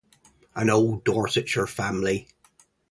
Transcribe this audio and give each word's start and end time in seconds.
An 0.55 0.71
old 0.71 1.03
Dorsetshire 1.05 1.67
family. 1.67 2.27